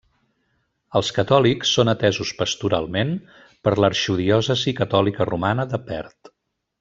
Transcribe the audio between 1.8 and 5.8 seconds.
atesos pastoralment per l'arxidiòcesi catòlica romana